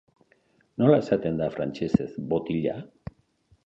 [0.85, 2.79] Nola esaten da frantsesez "botila"?